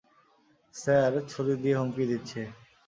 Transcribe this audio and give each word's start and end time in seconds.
Sir, 0.75 1.11
ছুরি 1.29 1.53
দিয়ে 1.61 1.75
হুমকি 1.79 2.03
দিচ্ছে। 2.11 2.41